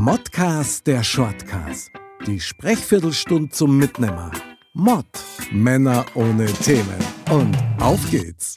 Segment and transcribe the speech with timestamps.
[0.00, 1.90] Modcast der Shortcast.
[2.24, 4.30] Die Sprechviertelstunde zum Mitnehmer.
[4.72, 5.04] Mod.
[5.50, 7.04] Männer ohne Themen.
[7.28, 8.56] Und auf geht's.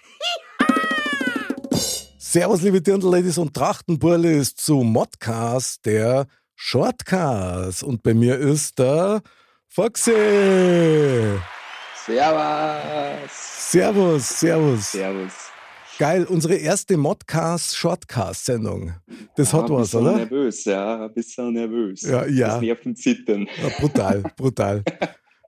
[2.19, 7.81] Servus, liebe Dirndl-Ladies und Trachtenburlis zu Modcast, der Shortcast.
[7.81, 9.23] Und bei mir ist der
[9.67, 10.11] Foxy.
[12.05, 13.31] Servus.
[13.71, 14.91] Servus, servus.
[14.91, 15.33] Servus.
[15.97, 18.93] Geil, unsere erste Modcast-Shortcast-Sendung.
[19.35, 20.15] Das hat ah, was, bist du oder?
[20.17, 22.01] nervös, ja, bist du nervös.
[22.01, 22.47] Ja, ja.
[22.47, 23.47] Das Nerven zittern.
[23.61, 24.83] Ja, brutal, brutal.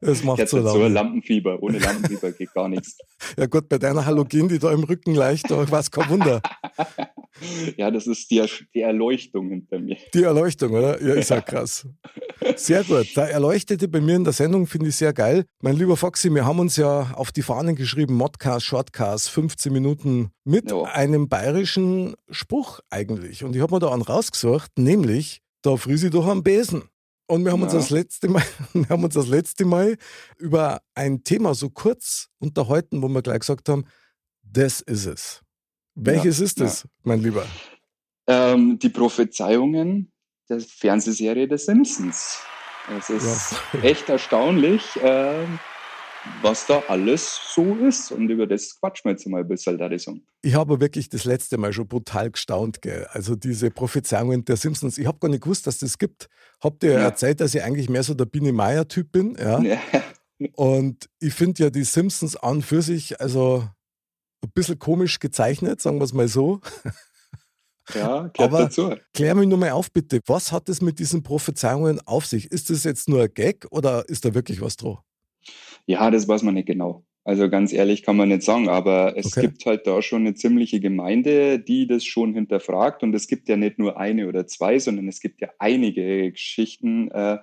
[0.01, 0.89] Das macht Jetzt so so ein Laune.
[0.89, 1.63] Lampenfieber.
[1.63, 2.97] Ohne Lampenfieber geht gar nichts.
[3.37, 6.41] Ja gut, bei deiner Halogen, die da im Rücken leicht, war es kein Wunder.
[7.77, 9.97] Ja, das ist die, die Erleuchtung hinter mir.
[10.13, 11.01] Die Erleuchtung, oder?
[11.01, 11.87] Ja, ist auch krass.
[12.55, 13.15] Sehr gut.
[13.15, 15.45] Der Erleuchtete bei mir in der Sendung finde ich sehr geil.
[15.61, 20.31] Mein lieber Foxy, wir haben uns ja auf die Fahnen geschrieben, Modcast, Shortcast, 15 Minuten
[20.43, 20.83] mit Ja.
[20.83, 23.43] einem bayerischen Spruch eigentlich.
[23.43, 26.83] Und ich habe mir da einen rausgesucht, nämlich, da friese ich doch am Besen.
[27.27, 27.79] Und wir haben uns Ja.
[27.79, 29.95] das letzte Mal, wir haben uns das letzte Mal
[30.37, 33.85] über ein Thema so kurz unterhalten, wo wir gleich gesagt haben,
[34.43, 35.42] das ist es.
[35.95, 37.45] Welches ist es, mein Lieber?
[38.27, 40.11] Ähm, die Prophezeiungen
[40.49, 42.39] der Fernsehserie The Simpsons.
[42.97, 45.59] Es ist echt erstaunlich, ähm,
[46.41, 48.11] was da alles so ist.
[48.11, 50.25] Und über das quatschen wir jetzt mal ein bisschen, da ich sagen.
[50.41, 53.07] Ich habe wirklich das letzte Mal schon brutal gestaunt, gell?
[53.11, 54.97] Also diese Prophezeiungen der Simpsons.
[54.97, 56.27] Ich habe gar nicht gewusst, dass das gibt.
[56.61, 56.99] Habt ihr ja.
[56.99, 57.05] Ja.
[57.05, 59.61] erzählt, dass ich eigentlich mehr so der Biene Meier-Typ bin, ja?
[59.61, 59.79] Ja.
[60.55, 63.69] Und ich finde ja die Simpsons an für sich, also
[64.43, 66.59] ein bisschen komisch gezeichnet, sagen wir es mal so.
[67.93, 68.95] Ja, gehört Aber- dazu.
[69.13, 70.19] Klär mich nur mal auf, bitte.
[70.27, 72.51] Was hat es mit diesen Prophezeiungen auf sich?
[72.51, 74.97] Ist das jetzt nur ein Gag oder ist da wirklich was dran?
[75.85, 77.05] Ja, das weiß man nicht genau.
[77.25, 79.41] Also ganz ehrlich kann man nicht sagen, aber es Okay.
[79.47, 83.01] gibt halt da schon eine ziemliche Gemeinde, die das schon hinterfragt.
[83.01, 87.09] Und es gibt ja nicht nur eine oder zwei, sondern es gibt ja einige Geschichten,
[87.11, 87.37] äh,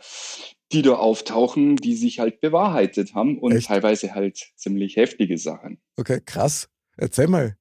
[0.73, 3.69] die da auftauchen, die sich halt bewahrheitet haben und Echt?
[3.69, 5.81] teilweise halt ziemlich heftige Sachen.
[5.97, 6.69] Okay, krass.
[7.01, 7.57] Erzähl mal.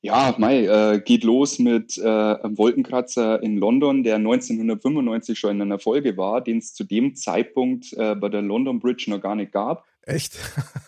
[0.00, 5.62] Ja, Mai, äh, geht los mit äh, einem Wolkenkratzer in London, der 1995 schon in
[5.62, 9.34] einer Folge war, den es zu dem Zeitpunkt äh, bei der London Bridge noch gar
[9.34, 9.84] nicht gab.
[10.02, 10.38] Echt?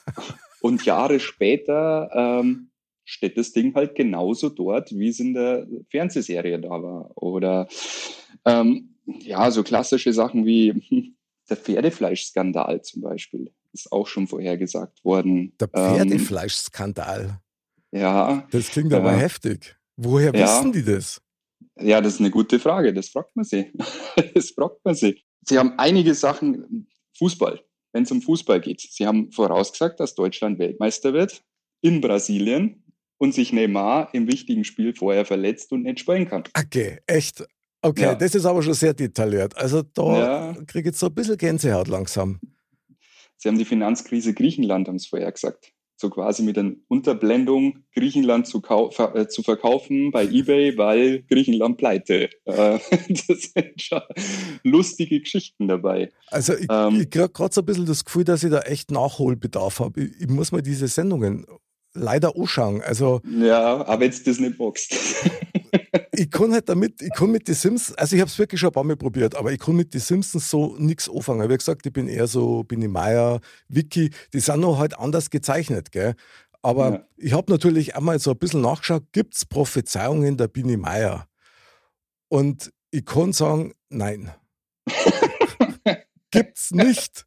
[0.60, 2.70] Und Jahre später ähm,
[3.04, 7.10] steht das Ding halt genauso dort, wie es in der Fernsehserie da war.
[7.16, 7.68] Oder
[8.44, 11.14] ähm, ja, so klassische Sachen wie
[11.50, 15.52] der Pferdefleischskandal zum Beispiel ist auch schon vorhergesagt worden.
[15.60, 17.40] Der Ähm, Pferdefleischskandal.
[17.92, 19.18] ja, Das klingt aber ja.
[19.18, 19.76] heftig.
[19.96, 20.44] Woher Ja.
[20.58, 21.20] wissen die das?
[21.78, 22.92] ja, das ist eine gute Frage.
[22.92, 23.72] Das fragt man sie.
[24.34, 25.22] das fragt man sie.
[25.46, 26.88] Sie haben einige Sachen,
[27.18, 27.60] Fußball,
[27.92, 28.80] wenn es um Fußball geht.
[28.80, 31.42] Sie haben vorausgesagt, dass Deutschland Weltmeister wird
[31.82, 32.82] in Brasilien
[33.18, 36.44] und sich Neymar im wichtigen Spiel vorher verletzt und nicht spielen kann.
[36.58, 37.44] Okay, echt.
[37.82, 38.14] Okay, Ja.
[38.14, 39.56] das ist aber schon sehr detailliert.
[39.56, 40.52] Also da Ja.
[40.66, 42.38] kriege ich jetzt so ein bisschen Gänsehaut langsam.
[43.40, 45.72] Sie haben die Finanzkrise Griechenland, haben es vorher gesagt.
[45.96, 48.62] So quasi mit einer Unterblendung Griechenland zu,
[49.14, 52.30] äh, zu verkaufen bei Ebay, weil Griechenland pleite.
[52.44, 52.78] Äh,
[53.08, 54.02] das sind schon
[54.62, 56.10] lustige Geschichten dabei.
[56.28, 57.00] Also ich, Ähm.
[57.00, 60.02] ich kriege gerade so ein bisschen das Gefühl, dass ich da echt Nachholbedarf habe.
[60.02, 61.46] Ich, ich muss mir diese Sendungen
[61.94, 62.82] leider anschauen.
[62.82, 64.94] Also Ja, aber jetzt das nicht boxt.
[66.12, 68.70] ich kann halt damit, ich kann mit den Simpsons, also ich habe es wirklich schon
[68.70, 71.48] ein paar Mal probiert, aber ich kann mit den Simpsons so nichts anfangen.
[71.48, 75.30] Wie gesagt, ich bin eher so, bin ich Meier, Vicky, die sind noch halt anders
[75.30, 76.14] gezeichnet, gell?
[76.62, 77.06] Aber Ja.
[77.16, 81.26] ich habe natürlich einmal so ein bisschen nachgeschaut, gibt es Prophezeiungen der Bini Meier?
[82.28, 84.30] Und ich kann sagen, nein.
[86.30, 87.26] Gibt's nicht.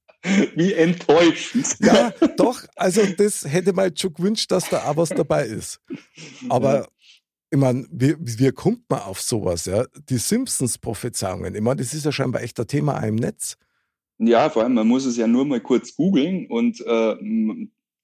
[0.55, 1.75] Wie enttäuschend.
[1.81, 5.81] Ja, doch, also das hätte man jetzt schon gewünscht, dass da auch was dabei ist.
[6.47, 6.87] Aber
[7.53, 9.65] ich meine, wie, wie kommt man auf sowas?
[9.65, 9.85] Ja?
[10.09, 13.57] Die Simpsons-Prophezeiungen, ich meine, das ist ja scheinbar echt ein Thema im Netz.
[14.17, 17.15] Ja, vor allem, man muss es ja nur mal kurz googeln und äh,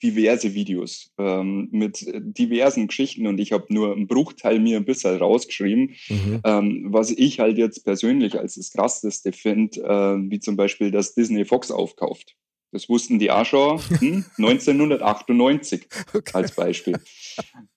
[0.03, 2.05] diverse Videos ähm, mit
[2.37, 6.41] diversen Geschichten und ich habe nur einen Bruchteil mir ein bisschen rausgeschrieben, Mhm.
[6.43, 11.15] ähm, was ich halt jetzt persönlich als das Krasseste finde, äh, wie zum Beispiel, dass
[11.15, 12.35] Disney Fox aufkauft.
[12.71, 16.31] Das wussten die schon hm, 1998 okay.
[16.33, 16.99] als Beispiel.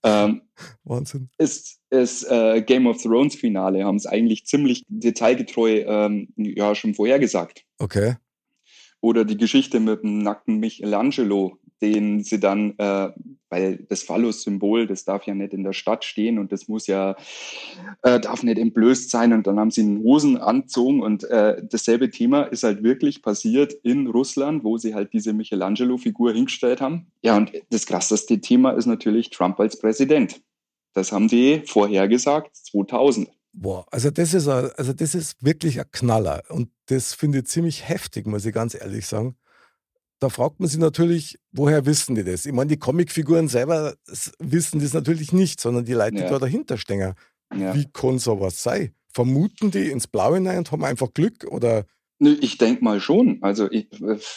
[0.03, 0.43] Ähm,
[0.85, 1.31] Wahnsinn.
[1.39, 6.95] Ist, ist äh, Game of Thrones Finale, haben es eigentlich ziemlich detailgetreu ähm, ja schon
[6.95, 7.65] vorhergesagt.
[7.79, 8.17] Okay.
[9.01, 13.11] Oder die Geschichte mit dem nackten Michelangelo, den sie dann, äh,
[13.51, 17.17] weil das Phallus-Symbol, das darf ja nicht in der Stadt stehen und das muss ja,
[18.03, 22.11] äh, darf nicht entblößt sein und dann haben sie einen Hosen anzogen und äh, dasselbe
[22.11, 27.09] Thema ist halt wirklich passiert in Russland, wo sie halt diese Michelangelo-Figur hingestellt haben.
[27.23, 30.41] Ja, und das krasseste Thema ist natürlich Trump als Präsident.
[30.95, 33.29] Das haben die vorhergesagt 2000.
[33.55, 37.87] Boah, also das ist, also das ist wirklich ein Knaller und das finde ich ziemlich
[37.87, 39.37] heftig, muss ich ganz ehrlich sagen
[40.23, 42.47] da fragt man sich natürlich, woher wissen die das?
[42.47, 43.95] Ich meine, die Comicfiguren selber
[44.39, 47.15] wissen das natürlich nicht, sondern die Leute, die da dahinter stehen.
[47.53, 47.75] Ja.
[47.75, 48.95] Wie kann sowas sein?
[49.13, 51.87] Vermuten die ins Blaue hinein und haben einfach Glück oder
[52.23, 53.39] ich denke mal schon.
[53.43, 53.89] Also ich,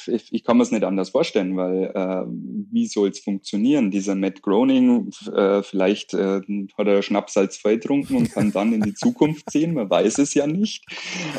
[0.07, 2.25] ich, ich kann mir es nicht anders vorstellen, weil äh,
[2.71, 3.91] wie soll es funktionieren?
[3.91, 6.41] Dieser Matt Groening, äh, vielleicht äh,
[6.77, 10.33] hat er Schnaps als getrunken und kann dann in die Zukunft sehen, man weiß es
[10.33, 10.85] ja nicht.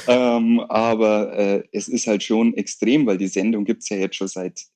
[0.07, 4.17] Ähm, aber äh, es ist halt schon extrem, weil die Sendung gibt es ja jetzt
[4.17, 4.67] schon seit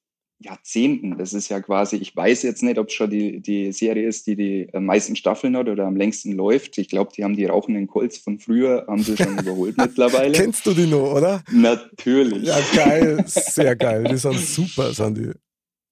[0.41, 1.19] Jahrzehnten.
[1.19, 4.27] Das ist ja quasi, ich weiß jetzt nicht, ob es schon die, die Serie ist,
[4.27, 6.79] die die meisten Staffeln hat oder am längsten läuft.
[6.79, 10.33] Ich glaube, die haben die rauchenden Colts von früher, haben sie schon überholt mittlerweile.
[10.33, 11.43] Kennst du die noch, oder?
[11.53, 12.45] Natürlich.
[12.45, 14.05] Ja, geil, sehr geil.
[14.05, 15.33] Die sind super, sind die.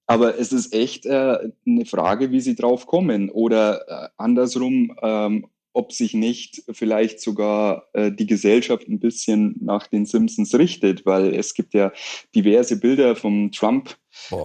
[0.06, 3.28] Aber es ist echt äh, eine Frage, wie sie drauf kommen.
[3.28, 9.87] Oder äh, andersrum, ähm, ob sich nicht vielleicht sogar äh, die Gesellschaft ein bisschen nach
[9.87, 11.93] den Simpsons richtet, weil es gibt ja
[12.35, 13.97] diverse Bilder vom Trump,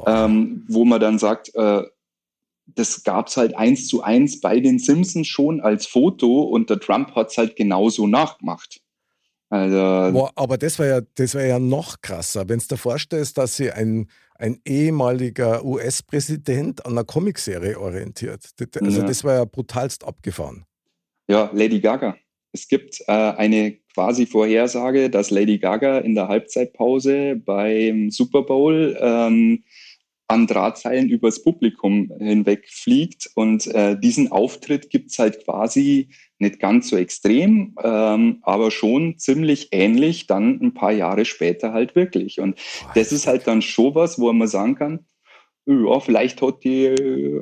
[0.06, 1.84] ähm, wo man dann sagt, äh,
[2.66, 6.80] das gab es halt eins zu eins bei den Simpsons schon als Foto und der
[6.80, 8.80] Trump hat es halt genauso nachgemacht.
[9.50, 9.78] Also,
[10.14, 13.56] Boah, aber das war ja, das war ja noch krasser, wenn du dir vorstellst, dass
[13.56, 18.50] sie ein, ein ehemaliger US-Präsident an einer Comicserie orientiert.
[18.82, 19.06] Also ja.
[19.06, 20.66] das war ja brutalst abgefahren.
[21.28, 22.18] Ja, Lady Gaga.
[22.52, 28.98] Es gibt äh, eine quasi Vorhersage, dass Lady Gaga in der Halbzeitpause beim Super Bowl
[29.00, 29.64] ähm,
[30.28, 33.30] an Drahtseilen übers Publikum hinweg fliegt.
[33.36, 36.10] Und äh, diesen Auftritt gibt's halt quasi
[36.40, 41.96] nicht ganz so extrem, ähm, aber schon ziemlich ähnlich dann ein paar Jahre später halt
[41.96, 42.40] wirklich.
[42.40, 42.60] Und
[42.96, 45.06] das ist halt dann schon was, wo man sagen kann,
[45.66, 46.94] ja, vielleicht hat die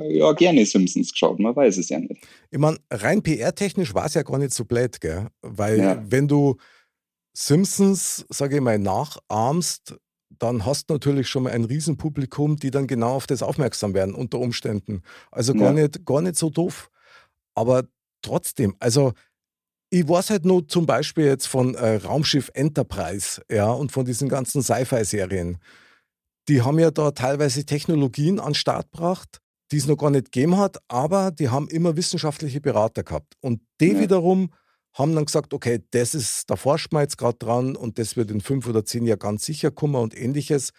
[0.09, 2.17] ja gerne Simpsons geschaut, man weiß es ja nicht.
[2.51, 5.27] Ich meine, rein PR-technisch war es ja gar nicht so blöd, gell?
[5.41, 6.03] Weil ja.
[6.07, 6.57] wenn du
[7.33, 9.95] Simpsons, sage ich mal, nachahmst,
[10.37, 14.15] dann hast du natürlich schon mal ein Riesenpublikum, die dann genau auf das aufmerksam werden
[14.15, 15.01] unter Umständen.
[15.31, 15.83] Also gar, ja.
[15.83, 16.89] nicht, gar nicht so doof.
[17.55, 17.83] Aber
[18.21, 19.13] trotzdem, also
[19.89, 24.29] ich weiß halt nur zum Beispiel jetzt von äh, Raumschiff Enterprise, ja, und von diesen
[24.29, 25.57] ganzen Sci-Fi-Serien
[26.47, 29.39] die haben ja da teilweise Technologien an den Start gebracht,
[29.71, 33.35] die es noch gar nicht gegeben hat, aber die haben immer wissenschaftliche Berater gehabt.
[33.39, 33.99] Und die ja.
[33.99, 34.51] wiederum
[34.93, 38.31] haben dann gesagt, okay, das ist, da forschen wir jetzt gerade dran und das wird
[38.31, 40.71] in fünf oder zehn Jahren ganz sicher kommen und ähnliches.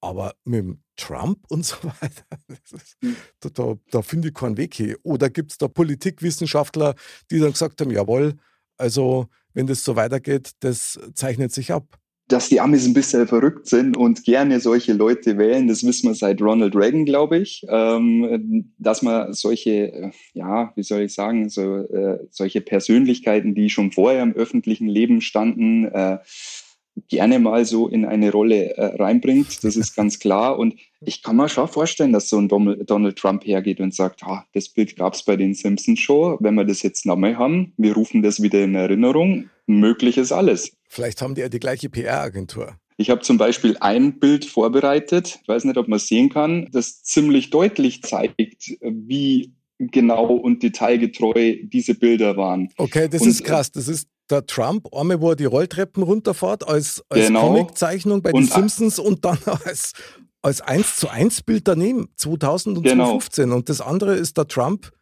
[0.00, 3.16] Aber mit dem Trump und so weiter, ist, hm.
[3.40, 4.96] da, da, da finde ich keinen Weg hier.
[5.02, 6.94] Oder gibt es da Politikwissenschaftler,
[7.30, 8.36] die dann gesagt haben, jawohl,
[8.78, 11.98] also wenn das so weitergeht, das zeichnet sich ab
[12.28, 16.14] dass die Amis ein bisschen verrückt sind und gerne solche Leute wählen, das wissen wir
[16.14, 21.48] seit Ronald Reagan, glaube ich, ähm, dass man solche, äh, ja, wie soll ich sagen,
[21.48, 26.18] so, äh, solche Persönlichkeiten, die schon vorher im öffentlichen Leben standen, äh,
[27.08, 29.64] gerne mal so in eine Rolle äh, reinbringt.
[29.64, 30.58] Das ist ganz klar.
[30.58, 34.44] Und ich kann mir schon vorstellen, dass so ein Donald Trump hergeht und sagt, ah,
[34.52, 36.36] das Bild gab es bei den Simpsons schon.
[36.40, 39.48] Wenn wir das jetzt nochmal haben, wir rufen das wieder in Erinnerung.
[39.66, 40.76] Möglich ist alles.
[40.92, 42.76] Vielleicht haben die ja die gleiche PR-Agentur.
[42.98, 46.68] Ich habe zum Beispiel ein Bild vorbereitet, ich weiß nicht, ob man es sehen kann,
[46.70, 52.68] das ziemlich deutlich zeigt, wie genau und detailgetreu diese Bilder waren.
[52.76, 53.72] Okay, das und, ist krass.
[53.72, 57.54] Das ist der Trump, einmal wo er die Rolltreppen runterfährt, als, als genau.
[57.54, 59.94] Comiczeichnung bei den Simpsons und dann als,
[60.42, 63.44] als 1 zu 1 Bild daneben, 2015.
[63.44, 63.56] Genau.
[63.56, 64.92] Und das andere ist der Trump,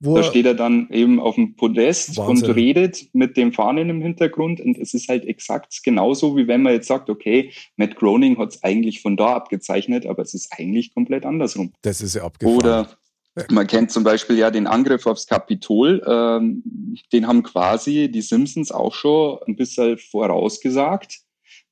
[0.00, 2.48] wo da steht er dann eben auf dem Podest Wahnsinn.
[2.48, 4.60] und redet mit dem Fahnen im Hintergrund.
[4.60, 8.54] Und es ist halt exakt genauso, wie wenn man jetzt sagt, okay, Matt Groening hat
[8.54, 11.72] es eigentlich von da abgezeichnet, aber es ist eigentlich komplett andersrum.
[11.82, 12.56] Das ist ja abgefahren.
[12.56, 12.88] Oder
[13.50, 16.02] man kennt zum Beispiel ja den Angriff aufs Kapitol.
[16.06, 16.62] Ähm,
[17.12, 21.20] den haben quasi die Simpsons auch schon ein bisschen vorausgesagt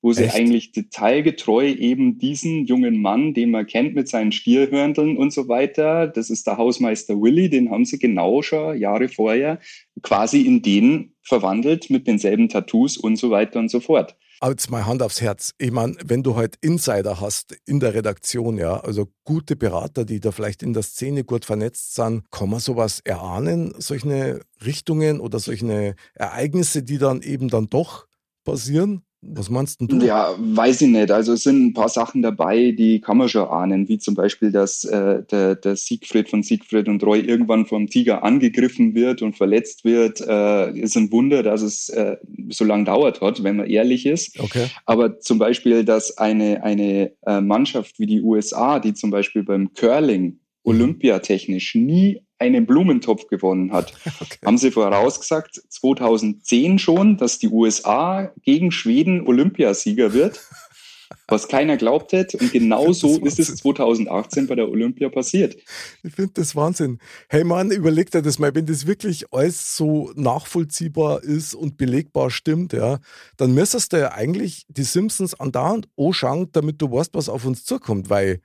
[0.00, 0.35] wo sie Echt?
[0.37, 6.07] eigentlich detailgetreu eben diesen jungen Mann, den man kennt mit seinen Stierhörndeln und so weiter,
[6.07, 9.59] das ist der Hausmeister Willy, den haben sie genau schon Jahre vorher
[10.02, 14.17] quasi in den verwandelt mit denselben Tattoos und so weiter und so fort.
[14.40, 15.52] Aber jetzt mal Hand aufs Herz.
[15.59, 20.21] Ich meine, wenn du halt Insider hast in der Redaktion, ja, also gute Berater, die
[20.21, 25.40] da vielleicht in der Szene gut vernetzt sind, kann man sowas erahnen, solche Richtungen oder
[25.40, 28.07] solche Ereignisse, die dann eben dann doch
[28.45, 29.02] passieren?
[29.21, 29.87] Was meinst du?
[29.99, 31.11] Ja, weiß ich nicht.
[31.11, 34.53] Also es sind ein paar Sachen dabei, die kann man schon ahnen, wie zum Beispiel,
[34.53, 39.37] dass äh, der, der Siegfried von Siegfried und Roy irgendwann vom Tiger angegriffen wird und
[39.37, 40.21] verletzt wird.
[40.21, 42.17] Äh, ist ein Wunder, dass es äh,
[42.51, 44.39] so lange dauert hat, wenn man ehrlich ist.
[44.39, 44.69] Okay.
[44.87, 49.73] Aber zum Beispiel, dass eine, eine äh, Mannschaft wie die USA, die zum Beispiel beim
[49.75, 50.39] Curling mhm.
[50.63, 53.92] olympiatechnisch nie einen Blumentopf gewonnen hat.
[54.21, 54.38] Okay.
[54.45, 60.40] Haben sie vorausgesagt, 2010 schon, dass die USA gegen Schweden Olympiasieger wird,
[61.28, 62.37] was keiner glaubt hätte.
[62.38, 65.57] Und genau so ist es 2018 bei der Olympia passiert.
[66.02, 66.99] Ich finde das Wahnsinn.
[67.28, 72.30] Hey Mann, überleg dir das mal, wenn das wirklich alles so nachvollziehbar ist und belegbar
[72.30, 72.99] stimmt, ja,
[73.37, 77.64] dann müsstest du ja eigentlich die Simpsons andauernd anschauen, damit du weißt, was auf uns
[77.64, 78.40] zukommt, weil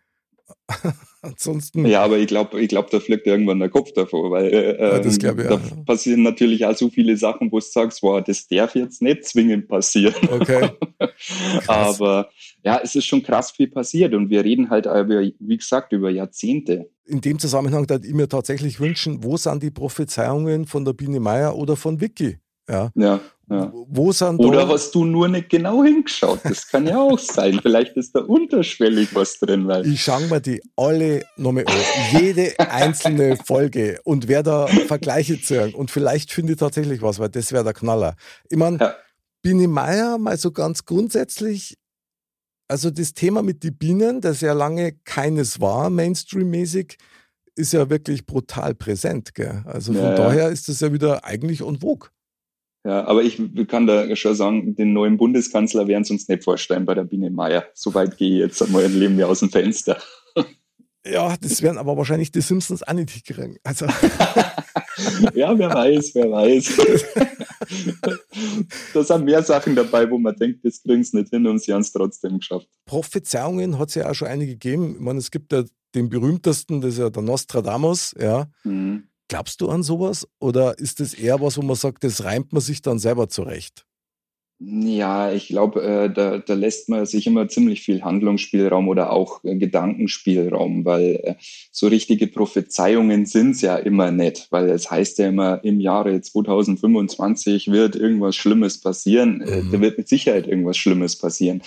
[1.24, 1.86] Ansonsten.
[1.86, 5.00] Ja, aber ich glaube, ich glaub, da fliegt irgendwann der Kopf davor, weil äh, ja,
[5.00, 5.60] das ich, ähm, da ja.
[5.86, 9.70] passieren natürlich auch so viele Sachen, wo du sagst, wow, das darf jetzt nicht zwingend
[9.70, 10.16] passieren.
[10.30, 10.70] Okay.
[11.68, 12.30] aber
[12.66, 16.10] ja, es ist schon krass viel passiert und wir reden halt über, wie gesagt, über
[16.10, 16.90] Jahrzehnte.
[17.06, 21.22] In dem Zusammenhang würde ich mir tatsächlich wünschen, wo sind die Prophezeiungen von der Biene
[21.22, 22.38] Meier oder von Vicky?
[22.70, 22.92] Ja.
[22.96, 23.20] ja.
[23.50, 23.72] Ja.
[23.74, 26.40] Wo sind Oder hast du nur nicht genau hingeschaut?
[26.44, 27.60] Das kann ja auch sein.
[27.62, 29.68] Vielleicht ist da unterschwellig was drin.
[29.68, 32.22] Weil ich schaue mir die alle nochmal an.
[32.22, 35.76] Jede einzelne Folge und werde da Vergleiche ziehen.
[35.76, 38.16] Und vielleicht finde ich tatsächlich was, weil das wäre der Knaller.
[38.50, 38.96] Ich meine, ja.
[39.42, 41.78] Bini Meier mal so ganz grundsätzlich,
[42.70, 46.98] also das Thema mit den Bienen, das ja lange keines war, Mainstream-mäßig,
[47.56, 49.36] ist ja wirklich brutal präsent.
[49.36, 49.64] Gell?
[49.66, 52.10] Also von ja, daher ist das ja wieder eigentlich en vogue.
[52.86, 56.86] Ja, aber ich kann da schon sagen, den neuen Bundeskanzler werden sie uns nicht vorstellen
[56.86, 57.66] bei der Biene Meier.
[57.74, 60.02] Soweit gehe ich jetzt einmal ein Leben wir aus dem Fenster.
[61.06, 63.58] Ja, das werden aber wahrscheinlich die Simpsons auch nicht kriegen.
[63.64, 63.86] Also.
[65.34, 66.78] ja, wer weiß, wer weiß.
[68.94, 71.74] da sind mehr Sachen dabei, wo man denkt, das kriegen sie nicht hin und sie
[71.74, 72.70] haben es trotzdem geschafft.
[72.86, 74.96] Prophezeiungen hat es ja auch schon einige gegeben.
[74.96, 78.48] Ich meine, es gibt ja den berühmtesten, das ist ja der Nostradamus, ja.
[78.64, 79.04] Mhm.
[79.30, 82.62] Glaubst du an sowas oder ist das eher was, wo man sagt, das reimt man
[82.62, 83.86] sich dann selber zurecht?
[84.66, 89.44] Ja, ich glaube, äh, da, da lässt man sich immer ziemlich viel Handlungsspielraum oder auch
[89.44, 91.36] äh, Gedankenspielraum, weil äh,
[91.72, 96.22] so richtige Prophezeiungen sind es ja immer nicht, weil es heißt ja immer, im Jahre
[96.22, 99.42] 2025 wird irgendwas Schlimmes passieren.
[99.42, 99.72] Äh, mhm.
[99.72, 101.62] Da wird mit Sicherheit irgendwas Schlimmes passieren.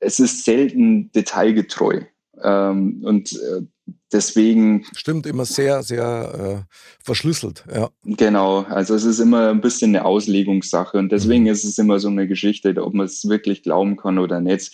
[0.00, 2.02] Es ist selten detailgetreu.
[2.42, 3.62] Ähm, und äh,
[4.12, 4.84] deswegen.
[4.94, 7.90] Stimmt, immer sehr, sehr äh, verschlüsselt, ja.
[8.04, 11.50] Genau, also es ist immer ein bisschen eine Auslegungssache und deswegen mhm.
[11.50, 14.72] ist es immer so eine Geschichte, ob man es wirklich glauben kann oder nicht.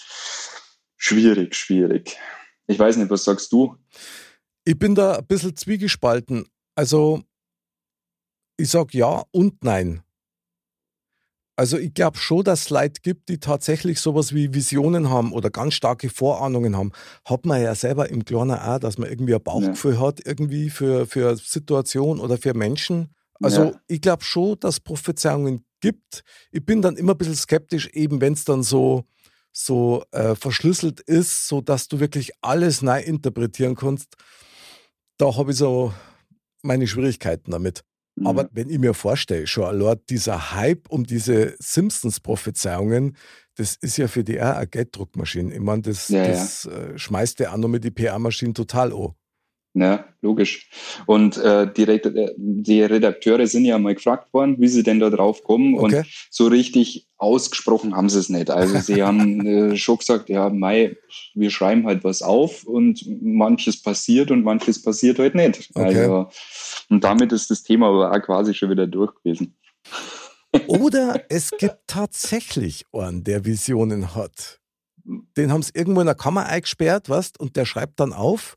[0.96, 2.16] Schwierig, schwierig.
[2.66, 3.76] Ich weiß nicht, was sagst du?
[4.64, 6.46] Ich bin da ein bisschen zwiegespalten.
[6.74, 7.22] Also,
[8.56, 10.02] ich sag ja und nein.
[11.58, 15.50] Also ich glaube schon, dass es Leute gibt, die tatsächlich sowas wie Visionen haben oder
[15.50, 16.92] ganz starke Vorahnungen haben.
[17.24, 20.00] Hat man ja selber im Kleinen auch, dass man irgendwie ein Bauchgefühl ja.
[20.00, 23.12] hat, irgendwie für, für Situation oder für Menschen.
[23.40, 23.80] Also ja.
[23.88, 26.22] ich glaube schon, dass es Prophezeiungen gibt.
[26.52, 29.02] Ich bin dann immer ein bisschen skeptisch, eben wenn es dann so,
[29.50, 34.14] so äh, verschlüsselt ist, so dass du wirklich alles neu interpretieren kannst.
[35.16, 35.92] Da habe ich so
[36.62, 37.82] meine Schwierigkeiten damit.
[38.24, 38.48] Aber mhm.
[38.52, 43.16] wenn ich mir vorstelle, schon allein dieser Hype um diese Simpsons-Prophezeiungen,
[43.56, 45.52] das ist ja für die auch eine Gelddruckmaschine.
[45.52, 46.72] Ich meine, das, ja, das ja.
[46.72, 49.14] Äh, schmeißt der auch noch mit die PR-Maschine total an.
[49.80, 50.68] Ja, logisch.
[51.06, 52.00] Und äh, die,
[52.36, 55.78] die, Redakteure sind ja mal gefragt worden, wie sie denn da drauf kommen.
[55.78, 55.98] Okay.
[55.98, 58.50] Und so richtig ausgesprochen haben sie es nicht.
[58.50, 60.96] Also sie haben äh, schon gesagt, ja, Mai,
[61.34, 65.70] wir schreiben halt was auf und manches passiert und manches passiert halt nicht.
[65.74, 66.00] Okay.
[66.00, 66.28] Also,
[66.88, 69.56] und damit ist das Thema aber auch quasi schon wieder durch gewesen.
[70.66, 74.60] Oder es gibt tatsächlich einen, der Visionen hat.
[75.36, 78.56] Den haben sie irgendwo in der Kammer eingesperrt, weißt, und der schreibt dann auf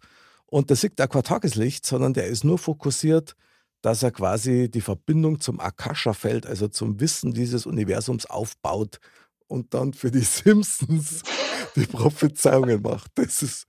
[0.52, 3.36] und der sieht auch kein Tageslicht, sondern der ist nur fokussiert,
[3.82, 9.00] dass er quasi die Verbindung zum Akasha-Feld, also zum Wissen dieses Universums aufbaut
[9.48, 11.24] und dann für die Simpsons
[11.76, 13.12] die Prophezeiungen macht.
[13.16, 13.66] Das ist.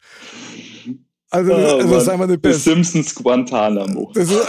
[1.30, 2.58] Also, oh, also sagen wir nicht besser.
[2.58, 4.10] Simpsons Guantanamo.
[4.12, 4.40] Das ist,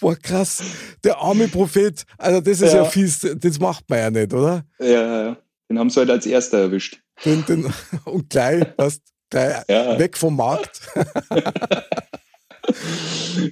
[0.00, 0.62] Boah, krass.
[1.02, 2.82] Der arme Prophet, also das ist ja.
[2.82, 4.64] ja fies, das macht man ja nicht, oder?
[4.78, 5.36] Ja, ja, ja.
[5.68, 7.00] Den haben sie halt als erster erwischt.
[7.24, 7.72] Den, den,
[8.04, 9.98] und gleich, hast, Gleich ja.
[9.98, 10.80] weg vom Markt.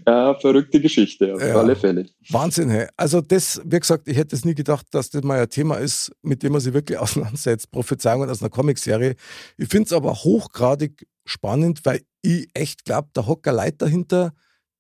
[0.06, 1.56] ja, verrückte Geschichte, auf ja.
[1.56, 2.06] alle Fälle.
[2.30, 2.88] Wahnsinn, hey.
[2.96, 6.12] Also das, wie gesagt, ich hätte es nie gedacht, dass das mal ein Thema ist,
[6.22, 7.70] mit dem man sich wirklich auseinandersetzt.
[7.70, 9.14] Prophezeiungen aus einer Comicserie.
[9.56, 14.32] Ich finde es aber hochgradig spannend, weil ich echt glaube, da hockt Leute dahinter,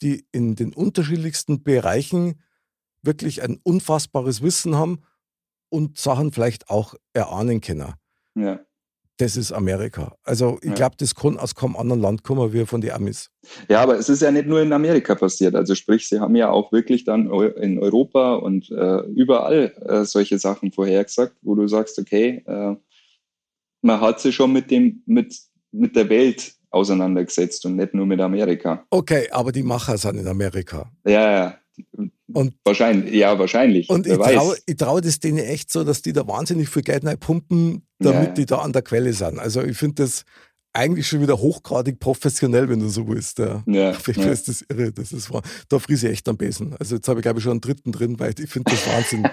[0.02, 2.40] die in den unterschiedlichsten Bereichen
[3.02, 5.00] wirklich ein unfassbares Wissen haben
[5.68, 7.94] und Sachen vielleicht auch erahnen können.
[8.34, 8.60] Ja.
[9.18, 10.16] Das ist Amerika.
[10.22, 10.74] Also ich ja.
[10.74, 13.30] glaube, das kann aus keinem anderen Land kommen wie von den Amis.
[13.68, 15.56] Ja, aber es ist ja nicht nur in Amerika passiert.
[15.56, 20.38] Also sprich, sie haben ja auch wirklich dann in Europa und äh, überall äh, solche
[20.38, 22.76] Sachen vorhergesagt, wo du sagst, okay, äh,
[23.82, 25.36] man hat sich schon mit dem, mit,
[25.72, 28.86] mit der Welt auseinandergesetzt und nicht nur mit Amerika.
[28.90, 30.92] Okay, aber die Macher sind in Amerika.
[31.04, 31.58] Ja, ja.
[32.32, 33.88] Und wahrscheinlich, ja, wahrscheinlich.
[33.88, 37.82] Und ich traue trau das denen echt so, dass die da wahnsinnig viel Geld pumpen,
[37.98, 38.34] damit ja.
[38.34, 39.38] die da an der Quelle sind.
[39.38, 40.24] Also ich finde das
[40.72, 43.38] eigentlich schon wieder hochgradig professionell, wenn du so willst.
[43.38, 43.62] Ja.
[43.66, 44.30] Ja, ich ja.
[44.30, 44.92] ist das irre.
[44.92, 45.30] Das ist,
[45.68, 46.76] da friese ich echt am Besen.
[46.78, 49.28] Also jetzt habe ich, glaube ich, schon einen dritten drin, weil ich finde das Wahnsinn.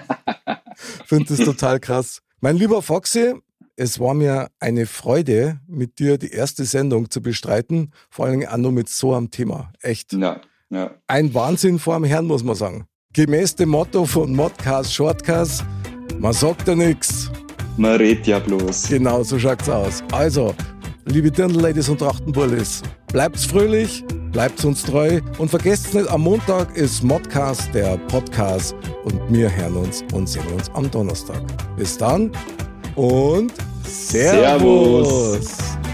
[1.06, 2.22] finde das total krass.
[2.40, 3.34] Mein lieber Foxy,
[3.76, 8.56] es war mir eine Freude, mit dir die erste Sendung zu bestreiten, vor allem auch
[8.56, 9.72] nur mit so einem Thema.
[9.80, 10.14] Echt.
[10.14, 10.40] Ja.
[10.70, 10.90] Ja.
[11.06, 12.86] Ein Wahnsinn vor dem Herrn, muss man sagen.
[13.12, 15.64] Gemäß dem Motto von Modcast Shortcast,
[16.18, 17.30] man sagt ja nichts.
[17.76, 18.88] Man redet ja bloß.
[18.88, 20.02] Genau, so schaut's aus.
[20.12, 20.54] Also,
[21.04, 22.82] liebe Dirndl-Ladies und Trachtenbullis,
[23.12, 29.20] bleibt's fröhlich, bleibt uns treu und vergesst nicht, am Montag ist Modcast der Podcast und
[29.28, 31.40] wir hören uns und sehen uns am Donnerstag.
[31.76, 32.32] Bis dann
[32.96, 33.52] und
[33.84, 35.40] Servus.
[35.40, 35.85] Servus.